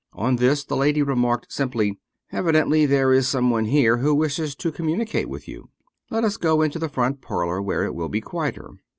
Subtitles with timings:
[0.13, 4.71] On this, the lady remarked, simply:* Evidently there is some one here who wishes to
[4.71, 5.69] communicate with you.
[6.09, 8.71] Let us go into the front parlor, where it will be quieter.'